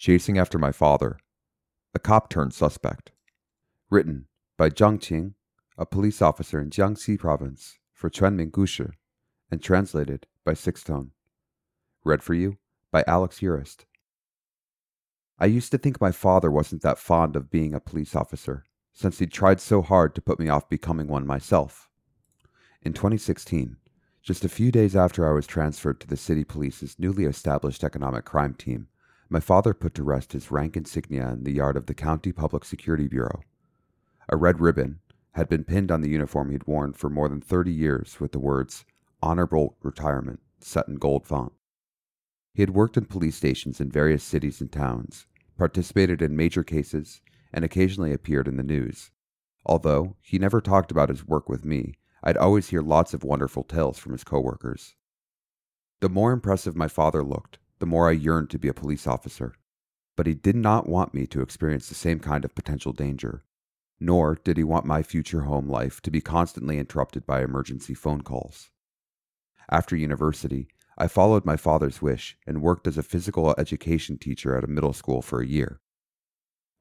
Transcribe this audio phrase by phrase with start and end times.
[0.00, 1.18] Chasing After My Father,
[1.94, 3.12] a cop turned suspect.
[3.90, 5.34] Written by Zhang Qiang,
[5.76, 8.92] a police officer in Jiangxi province, for Chuanming Gushi,
[9.50, 11.10] and translated by Sixth Tone.
[12.02, 12.56] Read for you
[12.90, 13.84] by Alex Urist.
[15.38, 19.18] I used to think my father wasn't that fond of being a police officer, since
[19.18, 21.90] he'd tried so hard to put me off becoming one myself.
[22.80, 23.76] In 2016,
[24.22, 28.24] just a few days after I was transferred to the city police's newly established economic
[28.24, 28.88] crime team,
[29.30, 32.64] my father put to rest his rank insignia in the yard of the County Public
[32.64, 33.42] Security Bureau.
[34.28, 34.98] A red ribbon
[35.32, 38.40] had been pinned on the uniform he'd worn for more than 30 years with the
[38.40, 38.84] words
[39.22, 41.52] Honorable Retirement set in gold font.
[42.54, 47.20] He had worked in police stations in various cities and towns, participated in major cases,
[47.52, 49.12] and occasionally appeared in the news.
[49.64, 53.62] Although he never talked about his work with me, I'd always hear lots of wonderful
[53.62, 54.96] tales from his coworkers.
[56.00, 59.54] The more impressive my father looked, the more I yearned to be a police officer.
[60.16, 63.42] But he did not want me to experience the same kind of potential danger,
[63.98, 68.20] nor did he want my future home life to be constantly interrupted by emergency phone
[68.20, 68.70] calls.
[69.70, 74.64] After university, I followed my father's wish and worked as a physical education teacher at
[74.64, 75.80] a middle school for a year.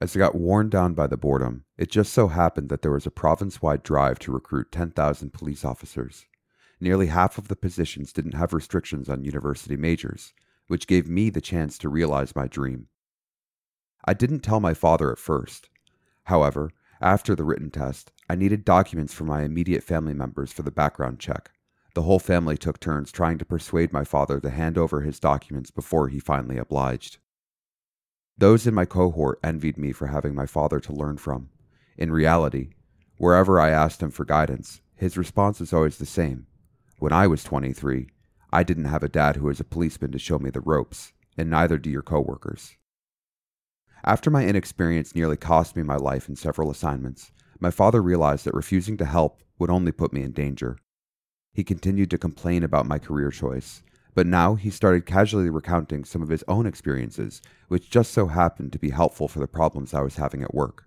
[0.01, 3.05] As I got worn down by the boredom, it just so happened that there was
[3.05, 6.25] a province wide drive to recruit 10,000 police officers.
[6.81, 10.33] Nearly half of the positions didn't have restrictions on university majors,
[10.69, 12.87] which gave me the chance to realize my dream.
[14.05, 15.67] I didn't tell my father at first.
[16.25, 16.69] However,
[17.01, 21.19] after the written test, I needed documents from my immediate family members for the background
[21.19, 21.51] check.
[21.95, 25.71] The whole family took turns trying to persuade my father to hand over his documents
[25.71, 27.17] before he finally obliged.
[28.37, 31.49] Those in my cohort envied me for having my father to learn from.
[31.97, 32.69] In reality,
[33.17, 36.45] wherever I asked him for guidance, his response was always the same.
[36.99, 38.07] When I was 23,
[38.51, 41.49] I didn't have a dad who was a policeman to show me the ropes, and
[41.49, 42.75] neither do your coworkers.
[44.03, 48.53] After my inexperience nearly cost me my life in several assignments, my father realized that
[48.53, 50.77] refusing to help would only put me in danger.
[51.53, 53.83] He continued to complain about my career choice,
[54.15, 58.71] but now he started casually recounting some of his own experiences, which just so happened
[58.71, 60.85] to be helpful for the problems I was having at work.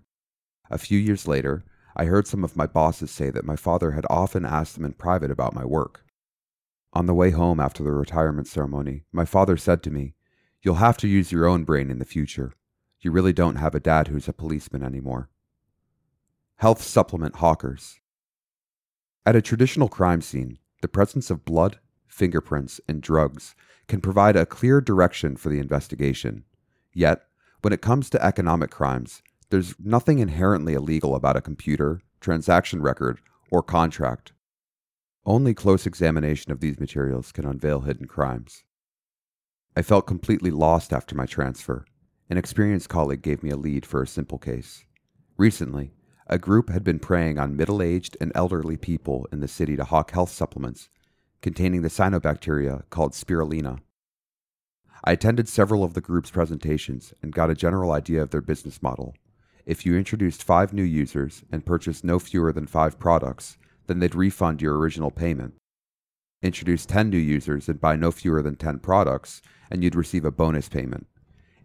[0.69, 1.63] A few years later,
[1.95, 4.93] I heard some of my bosses say that my father had often asked them in
[4.93, 6.02] private about my work.
[6.95, 10.13] On the way home after the retirement ceremony, my father said to me,
[10.61, 12.53] You'll have to use your own brain in the future.
[13.01, 15.29] You really don't have a dad who's a policeman anymore.
[16.57, 17.99] Health supplement hawkers.
[19.25, 23.55] At a traditional crime scene, the presence of blood, fingerprints, and drugs
[23.87, 26.45] can provide a clear direction for the investigation.
[26.93, 27.23] Yet,
[27.61, 33.19] when it comes to economic crimes, there's nothing inherently illegal about a computer, transaction record,
[33.49, 34.31] or contract
[35.25, 38.63] only close examination of these materials can unveil hidden crimes.
[39.75, 41.85] I felt completely lost after my transfer.
[42.29, 44.85] An experienced colleague gave me a lead for a simple case.
[45.37, 45.93] Recently,
[46.27, 49.83] a group had been preying on middle aged and elderly people in the city to
[49.83, 50.89] hawk health supplements
[51.41, 53.79] containing the cyanobacteria called spirulina.
[55.03, 58.81] I attended several of the group's presentations and got a general idea of their business
[58.81, 59.15] model.
[59.65, 63.57] If you introduced five new users and purchased no fewer than five products,
[63.87, 65.53] then they'd refund your original payment.
[66.41, 70.31] Introduce 10 new users and buy no fewer than 10 products, and you'd receive a
[70.31, 71.07] bonus payment.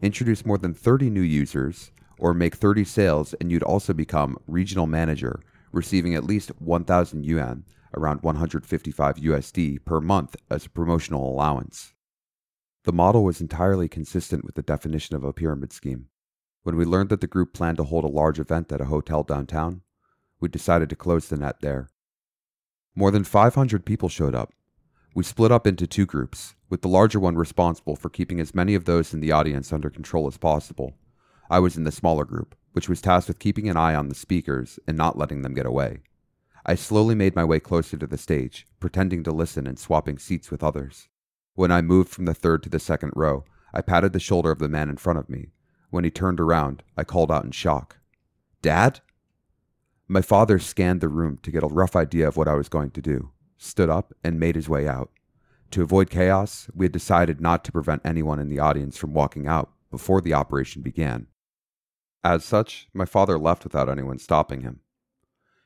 [0.00, 4.86] Introduce more than 30 new users, or make 30 sales, and you'd also become regional
[4.86, 5.40] manager,
[5.72, 7.64] receiving at least 1,000 yuan,
[7.96, 11.94] around 155 USD, per month as a promotional allowance.
[12.84, 16.06] The model was entirely consistent with the definition of a pyramid scheme.
[16.62, 19.22] When we learned that the group planned to hold a large event at a hotel
[19.22, 19.82] downtown,
[20.40, 21.88] we decided to close the net there.
[22.98, 24.52] More than 500 people showed up.
[25.14, 28.74] We split up into two groups, with the larger one responsible for keeping as many
[28.74, 30.96] of those in the audience under control as possible.
[31.48, 34.16] I was in the smaller group, which was tasked with keeping an eye on the
[34.16, 36.00] speakers and not letting them get away.
[36.66, 40.50] I slowly made my way closer to the stage, pretending to listen and swapping seats
[40.50, 41.06] with others.
[41.54, 44.58] When I moved from the third to the second row, I patted the shoulder of
[44.58, 45.50] the man in front of me.
[45.90, 47.98] When he turned around, I called out in shock
[48.60, 48.98] Dad?
[50.10, 52.92] My father scanned the room to get a rough idea of what I was going
[52.92, 55.10] to do, stood up, and made his way out.
[55.72, 59.46] To avoid chaos, we had decided not to prevent anyone in the audience from walking
[59.46, 61.26] out before the operation began.
[62.24, 64.80] As such, my father left without anyone stopping him.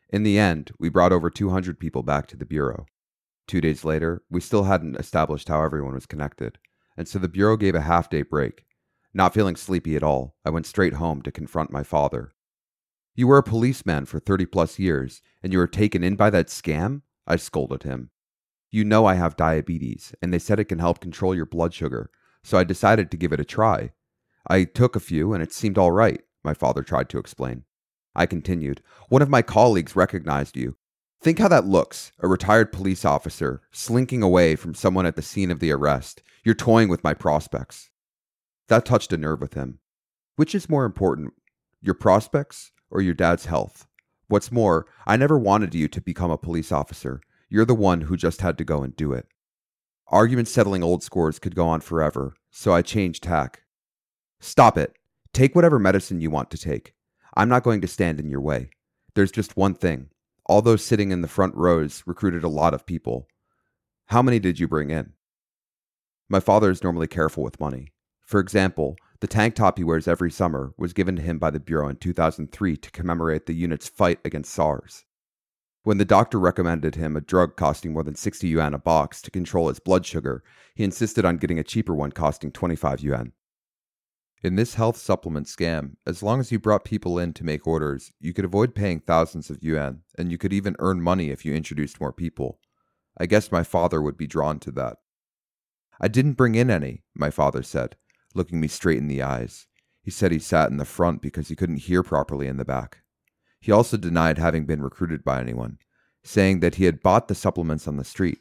[0.08, 2.86] In the end, we brought over 200 people back to the Bureau.
[3.46, 6.58] Two days later, we still hadn't established how everyone was connected,
[6.96, 8.64] and so the Bureau gave a half day break.
[9.14, 12.32] Not feeling sleepy at all, I went straight home to confront my father.
[13.14, 16.46] You were a policeman for 30 plus years, and you were taken in by that
[16.46, 17.02] scam?
[17.26, 18.10] I scolded him.
[18.70, 22.10] You know I have diabetes, and they said it can help control your blood sugar,
[22.42, 23.92] so I decided to give it a try.
[24.48, 27.64] I took a few, and it seemed all right, my father tried to explain.
[28.14, 28.82] I continued.
[29.10, 30.76] One of my colleagues recognized you.
[31.20, 35.50] Think how that looks a retired police officer slinking away from someone at the scene
[35.50, 36.22] of the arrest.
[36.44, 37.90] You're toying with my prospects.
[38.68, 39.78] That touched a nerve with him.
[40.36, 41.34] Which is more important,
[41.80, 43.88] your prospects or your dad's health?
[44.28, 47.20] What's more, I never wanted you to become a police officer.
[47.48, 49.26] You're the one who just had to go and do it.
[50.08, 53.62] Arguments settling old scores could go on forever, so I changed tack.
[54.40, 54.94] Stop it.
[55.32, 56.94] Take whatever medicine you want to take.
[57.34, 58.70] I'm not going to stand in your way.
[59.14, 60.10] There's just one thing.
[60.46, 63.26] All those sitting in the front rows recruited a lot of people.
[64.06, 65.12] How many did you bring in?
[66.28, 67.92] My father is normally careful with money.
[68.20, 71.60] For example, the tank top he wears every summer was given to him by the
[71.60, 75.04] Bureau in 2003 to commemorate the unit's fight against SARS.
[75.84, 79.30] When the doctor recommended him a drug costing more than 60 yuan a box to
[79.30, 80.42] control his blood sugar,
[80.74, 83.32] he insisted on getting a cheaper one costing 25 yuan.
[84.42, 88.10] In this health supplement scam, as long as you brought people in to make orders,
[88.18, 91.54] you could avoid paying thousands of yuan, and you could even earn money if you
[91.54, 92.58] introduced more people.
[93.16, 94.96] I guess my father would be drawn to that.
[96.00, 97.94] I didn't bring in any, my father said,
[98.34, 99.66] looking me straight in the eyes.
[100.02, 103.02] He said he sat in the front because he couldn't hear properly in the back.
[103.60, 105.78] He also denied having been recruited by anyone,
[106.24, 108.38] saying that he had bought the supplements on the street.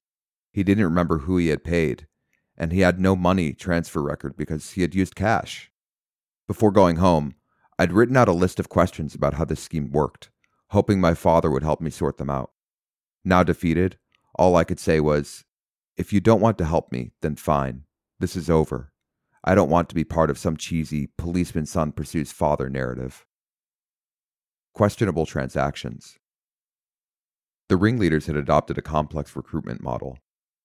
[0.52, 2.08] He didn't remember who he had paid,
[2.58, 5.72] and he had no money transfer record because he had used cash.
[6.48, 7.36] Before going home,
[7.78, 10.30] I'd written out a list of questions about how this scheme worked,
[10.70, 12.52] hoping my father would help me sort them out.
[13.24, 13.98] Now defeated,
[14.36, 15.44] all I could say was,
[15.98, 17.84] If you don't want to help me, then fine.
[18.20, 18.91] This is over.
[19.44, 23.26] I don't want to be part of some cheesy policeman's son pursues father narrative.
[24.74, 26.18] Questionable transactions.
[27.70, 30.18] The ringleaders had adopted a complex recruitment model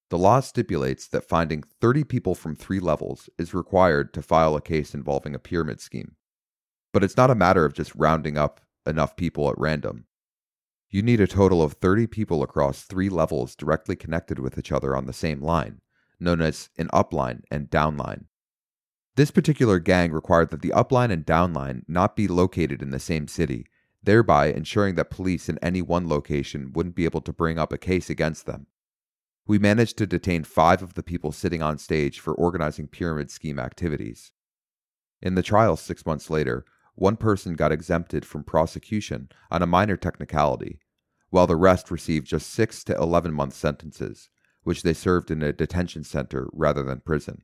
[0.08, 4.61] the law stipulates that finding 30 people from three levels is required to file a
[4.61, 6.14] case involving a pyramid scheme.
[6.93, 10.06] But it's not a matter of just rounding up enough people at random.
[10.88, 14.96] You need a total of 30 people across three levels directly connected with each other
[14.96, 15.81] on the same line,
[16.20, 18.26] known as an upline and downline.
[19.16, 23.28] This particular gang required that the upline and downline not be located in the same
[23.28, 23.66] city,
[24.02, 27.78] thereby ensuring that police in any one location wouldn't be able to bring up a
[27.78, 28.66] case against them.
[29.46, 33.58] We managed to detain five of the people sitting on stage for organizing pyramid scheme
[33.58, 34.32] activities.
[35.22, 39.96] In the trial six months later, one person got exempted from prosecution on a minor
[39.96, 40.78] technicality,
[41.30, 44.28] while the rest received just six to 11 month sentences,
[44.62, 47.42] which they served in a detention center rather than prison.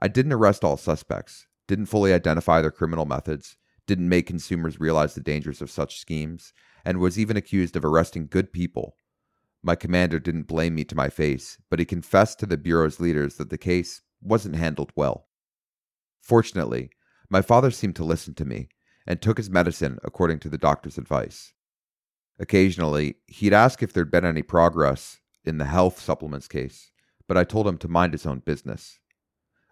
[0.00, 3.56] I didn't arrest all suspects, didn't fully identify their criminal methods,
[3.86, 6.52] didn't make consumers realize the dangers of such schemes,
[6.84, 8.96] and was even accused of arresting good people
[9.62, 13.36] my commander didn't blame me to my face, but he confessed to the Bureau's leaders
[13.36, 15.26] that the case wasn't handled well.
[16.22, 16.90] Fortunately,
[17.28, 18.68] my father seemed to listen to me
[19.06, 21.52] and took his medicine according to the doctor's advice.
[22.38, 26.90] Occasionally, he'd ask if there'd been any progress in the health supplements case,
[27.28, 28.98] but I told him to mind his own business.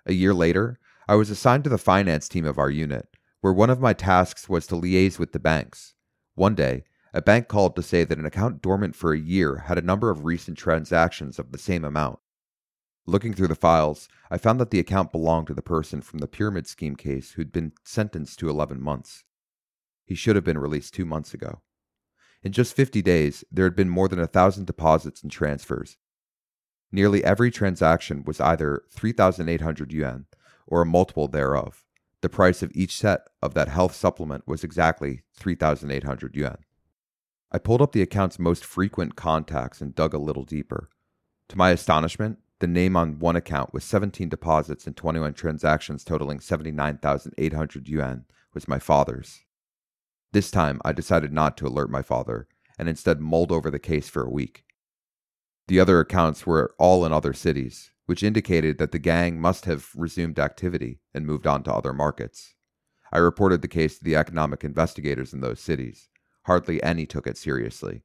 [0.09, 3.09] A year later, I was assigned to the finance team of our unit,
[3.43, 5.93] where one of my tasks was to liaise with the banks.
[6.35, 9.77] One day, a bank called to say that an account dormant for a year had
[9.77, 12.21] a number of recent transactions of the same amount.
[13.05, 16.27] Looking through the files, I found that the account belonged to the person from the
[16.27, 19.25] pyramid scheme case who'd been sentenced to 11 months.
[20.07, 21.61] He should have been released two months ago.
[22.43, 25.99] In just 50 days, there had been more than a thousand deposits and transfers.
[26.91, 30.27] Nearly every transaction was either 3,800 yuan
[30.67, 31.85] or a multiple thereof.
[32.21, 36.59] The price of each set of that health supplement was exactly 3,800 yuan.
[37.53, 40.91] I pulled up the account's most frequent contacts and dug a little deeper.
[41.49, 46.41] To my astonishment, the name on one account with 17 deposits and 21 transactions totaling
[46.41, 49.45] 79,800 yuan was my father's.
[50.33, 54.09] This time, I decided not to alert my father and instead mulled over the case
[54.09, 54.65] for a week.
[55.69, 59.91] The other accounts were all in other cities, which indicated that the gang must have
[59.95, 62.55] resumed activity and moved on to other markets.
[63.13, 66.09] I reported the case to the economic investigators in those cities,
[66.49, 68.05] Hardly any took it seriously.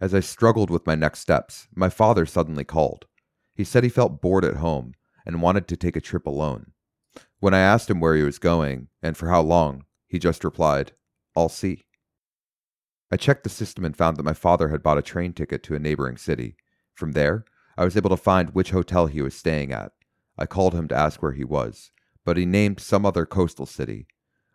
[0.00, 3.06] As I struggled with my next steps, my father suddenly called.
[3.54, 4.94] He said he felt bored at home
[5.24, 6.72] and wanted to take a trip alone.
[7.38, 10.90] When I asked him where he was going and for how long, He just replied,
[11.36, 11.84] I'll see.
[13.10, 15.74] I checked the system and found that my father had bought a train ticket to
[15.74, 16.56] a neighboring city.
[16.92, 17.44] From there,
[17.76, 19.92] I was able to find which hotel he was staying at.
[20.38, 21.92] I called him to ask where he was,
[22.24, 24.06] but he named some other coastal city.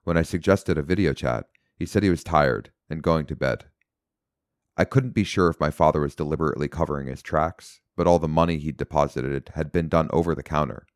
[0.04, 3.66] When I suggested a video chat, he said he was tired and going to bed.
[4.76, 8.28] I couldn't be sure if my father was deliberately covering his tracks, but all the
[8.28, 10.88] money he'd deposited had been done over the counter.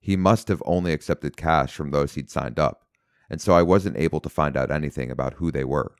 [0.00, 2.86] He must have only accepted cash from those he'd signed up,
[3.30, 5.94] and so I wasn't able to find out anything about who they were.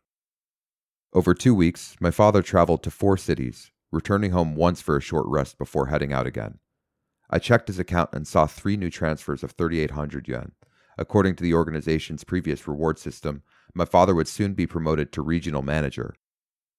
[1.14, 5.26] Over two weeks, my father traveled to four cities, returning home once for a short
[5.26, 6.59] rest before heading out again.
[7.28, 10.52] I checked his account and saw three new transfers of 3,800 yuan.
[10.97, 13.42] According to the organization's previous reward system,
[13.75, 16.14] my father would soon be promoted to regional manager.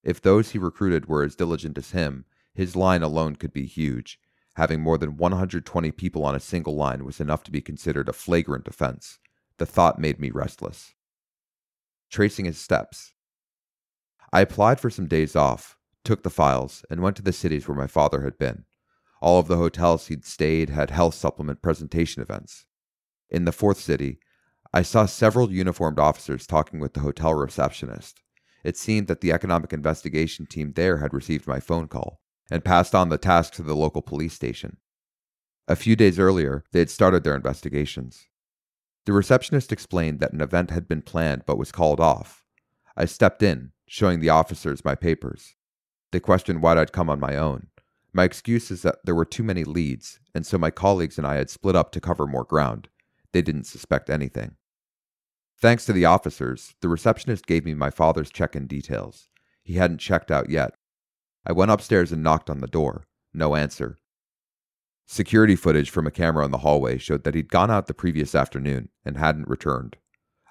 [0.02, 2.24] If those he recruited were as diligent as him,
[2.54, 4.18] his line alone could be huge.
[4.56, 8.12] Having more than 120 people on a single line was enough to be considered a
[8.12, 9.20] flagrant offense.
[9.58, 10.94] The thought made me restless.
[12.10, 13.13] Tracing his steps.
[14.34, 17.78] I applied for some days off, took the files, and went to the cities where
[17.78, 18.64] my father had been.
[19.22, 22.66] All of the hotels he'd stayed had health supplement presentation events.
[23.30, 24.18] In the fourth city,
[24.72, 28.22] I saw several uniformed officers talking with the hotel receptionist.
[28.64, 32.18] It seemed that the economic investigation team there had received my phone call
[32.50, 34.78] and passed on the task to the local police station.
[35.68, 38.26] A few days earlier, they had started their investigations.
[39.06, 42.44] The receptionist explained that an event had been planned but was called off.
[42.96, 45.54] I stepped in, showing the officers my papers.
[46.12, 47.68] They questioned why I'd come on my own.
[48.12, 51.34] My excuse is that there were too many leads, and so my colleagues and I
[51.34, 52.88] had split up to cover more ground.
[53.32, 54.56] They didn't suspect anything.
[55.60, 59.28] Thanks to the officers, the receptionist gave me my father's check in details.
[59.64, 60.74] He hadn't checked out yet.
[61.44, 63.04] I went upstairs and knocked on the door.
[63.32, 63.98] No answer.
[65.06, 68.36] Security footage from a camera in the hallway showed that he'd gone out the previous
[68.36, 69.96] afternoon and hadn't returned.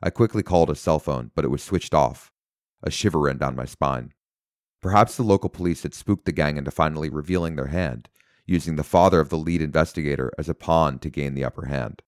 [0.01, 2.32] I quickly called his cell phone, but it was switched off.
[2.83, 4.13] A shiver ran down my spine.
[4.81, 8.09] Perhaps the local police had spooked the gang into finally revealing their hand,
[8.45, 12.01] using the father of the lead investigator as a pawn to gain the upper hand.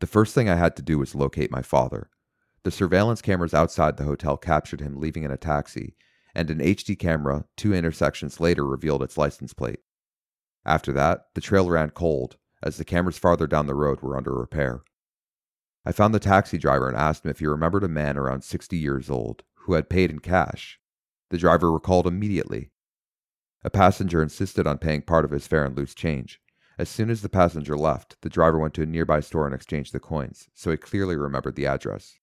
[0.00, 2.08] The first thing I had to do was locate my father.
[2.62, 5.96] The surveillance cameras outside the hotel captured him leaving in a taxi,
[6.34, 9.80] and an HD camera two intersections later revealed its license plate.
[10.64, 14.32] After that, the trail ran cold, as the cameras farther down the road were under
[14.32, 14.82] repair.
[15.84, 18.76] I found the taxi driver and asked him if he remembered a man around 60
[18.76, 20.80] years old who had paid in cash.
[21.30, 22.70] The driver recalled immediately.
[23.62, 26.40] A passenger insisted on paying part of his fare in loose change.
[26.78, 29.92] As soon as the passenger left, the driver went to a nearby store and exchanged
[29.92, 32.18] the coins, so he clearly remembered the address.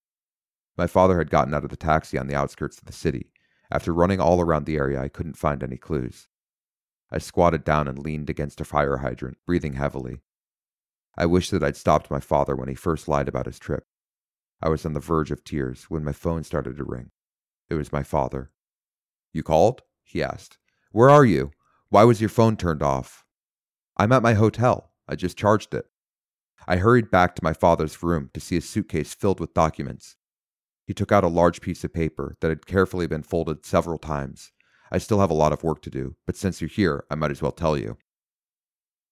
[0.77, 3.31] My father had gotten out of the taxi on the outskirts of the city.
[3.69, 6.27] After running all around the area, I couldn't find any clues.
[7.11, 10.21] I squatted down and leaned against a fire hydrant, breathing heavily.
[11.17, 13.85] I wished that I'd stopped my father when he first lied about his trip.
[14.61, 17.11] I was on the verge of tears when my phone started to ring.
[17.69, 18.51] It was my father.
[19.33, 19.81] You called?
[20.03, 20.57] he asked.
[20.91, 21.51] Where are you?
[21.89, 23.25] Why was your phone turned off?
[23.97, 24.91] I'm at my hotel.
[25.07, 25.85] I just charged it.
[26.67, 30.15] I hurried back to my father's room to see a suitcase filled with documents.
[30.85, 34.51] He took out a large piece of paper that had carefully been folded several times.
[34.91, 37.31] I still have a lot of work to do, but since you're here, I might
[37.31, 37.97] as well tell you.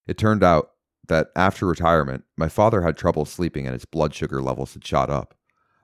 [0.05, 0.71] It turned out
[1.07, 5.09] that after retirement, my father had trouble sleeping and his blood sugar levels had shot
[5.09, 5.35] up.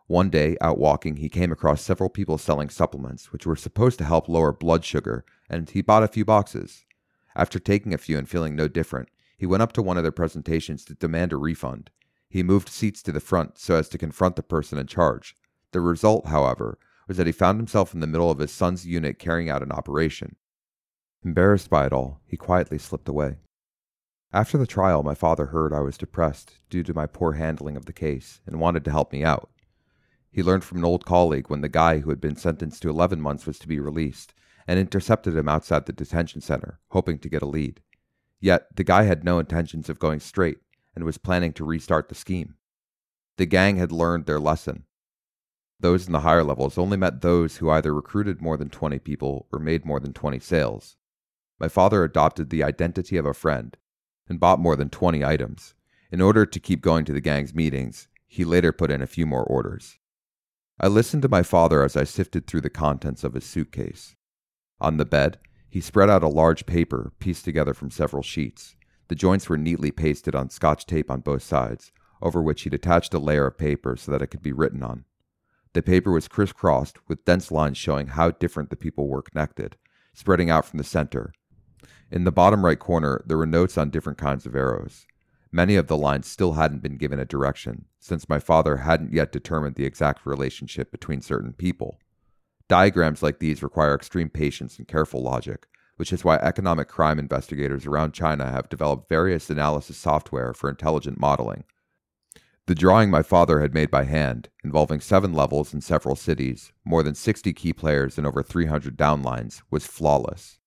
[0.08, 4.06] One day, out walking, he came across several people selling supplements, which were supposed to
[4.06, 6.86] help lower blood sugar, and he bought a few boxes.
[7.36, 10.12] After taking a few and feeling no different, he went up to one of their
[10.12, 11.92] presentations to demand a refund.
[12.28, 15.36] He moved seats to the front so as to confront the person in charge.
[15.72, 19.20] The result, however, was that he found himself in the middle of his son's unit
[19.20, 20.36] carrying out an operation.
[21.24, 23.38] Embarrassed by it all, he quietly slipped away.
[24.32, 27.86] After the trial, my father heard I was depressed due to my poor handling of
[27.86, 29.50] the case and wanted to help me out.
[30.32, 33.20] He learned from an old colleague when the guy who had been sentenced to 11
[33.20, 34.36] months was to be released
[34.68, 37.82] and intercepted him outside the detention center, hoping to get a lead.
[38.40, 40.60] Yet the guy had no intentions of going straight
[40.94, 42.54] and was planning to restart the scheme.
[43.38, 44.84] The gang had learned their lesson.
[45.80, 49.48] Those in the higher levels only met those who either recruited more than 20 people
[49.52, 50.98] or made more than 20 sales.
[51.60, 53.76] My father adopted the identity of a friend
[54.30, 55.74] and bought more than 20 items.
[56.12, 59.26] In order to keep going to the gang's meetings, he later put in a few
[59.26, 59.98] more orders.
[60.80, 64.16] I listened to my father as I sifted through the contents of his suitcase.
[64.80, 68.76] On the bed, he spread out a large paper pieced together from several sheets.
[69.10, 73.14] The joints were neatly pasted on scotch tape on both sides, over which he'd attached
[73.14, 75.06] a layer of paper so that it could be written on.
[75.74, 79.78] The paper was crisscrossed with dense lines showing how different the people were connected,
[80.14, 81.34] spreading out from the center.
[82.12, 85.06] In the bottom right corner, there were notes on different kinds of arrows.
[85.51, 89.32] Many of the lines still hadn't been given a direction, since my father hadn't yet
[89.32, 92.00] determined the exact relationship between certain people.
[92.68, 97.86] Diagrams like these require extreme patience and careful logic, which is why economic crime investigators
[97.86, 101.63] around China have developed various analysis software for intelligent modeling.
[102.68, 107.01] The drawing my father had made by hand, involving seven levels in several cities, more
[107.01, 110.59] than 60 key players, and over 300 downlines, was flawless.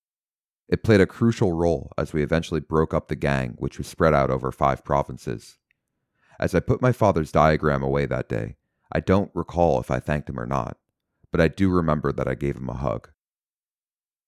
[0.73, 4.15] It played a crucial role as we eventually broke up the gang, which was spread
[4.15, 5.59] out over five provinces.
[6.41, 8.57] As I put my father's diagram away that day,
[8.91, 10.79] I don't recall if I thanked him or not
[11.33, 13.09] but I do remember that I gave him a hug.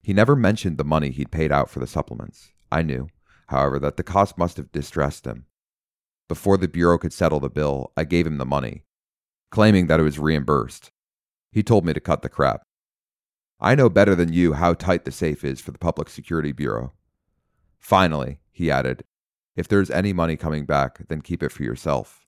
[0.03, 2.51] He never mentioned the money he'd paid out for the supplements.
[2.73, 3.09] I knew,
[3.49, 5.47] however, that the cost must have distressed him.
[6.29, 8.85] Before the Bureau could settle the bill, I gave him the money,
[9.51, 10.91] claiming that it was reimbursed.
[11.53, 12.63] He told me to cut the crap.
[13.65, 16.93] I know better than you how tight the safe is for the Public Security Bureau.
[17.79, 19.05] Finally, he added,
[19.57, 22.27] if there's any money coming back, then keep it for yourself.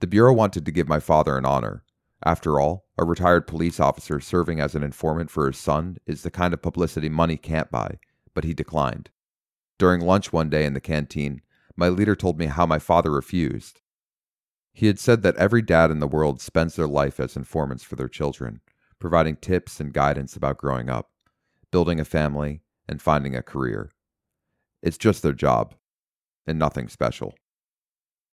[0.00, 1.84] The Bureau wanted to give my father an honor,
[2.22, 6.30] after all, a retired police officer serving as an informant for his son is the
[6.30, 7.98] kind of publicity money can't buy,
[8.34, 9.08] but he declined.
[9.78, 11.40] During lunch one day in the canteen,
[11.76, 13.80] my leader told me how my father refused.
[14.74, 17.96] He had said that every dad in the world spends their life as informants for
[17.96, 18.60] their children,
[19.02, 21.10] providing tips and guidance about growing up,
[21.72, 23.90] building a family, and finding a career.
[24.80, 25.74] It's just their job,
[26.46, 27.34] and nothing special.